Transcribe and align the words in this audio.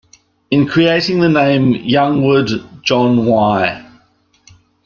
In 0.49 0.67
creating 0.67 1.19
the 1.19 1.29
name 1.29 1.75
Youngwood, 1.75 2.81
John 2.81 3.27
Y. 3.27 3.87